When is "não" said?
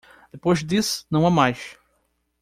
1.11-1.27